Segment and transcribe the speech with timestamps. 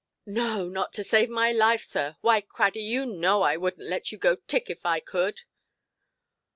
[0.25, 2.17] "No, not to save my life, sir.
[2.21, 5.41] Why, Craddy, you know I wouldnʼt let you go tick if I could".